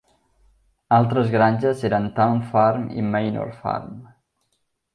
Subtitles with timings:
[0.97, 3.97] Altres granges eren Town Farm i Manor Farm.